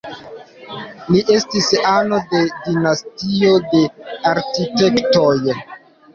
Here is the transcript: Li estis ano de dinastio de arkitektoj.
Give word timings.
Li 1.15 1.19
estis 1.35 1.67
ano 1.89 2.21
de 2.31 2.41
dinastio 2.65 3.53
de 3.75 3.83
arkitektoj. 4.33 5.31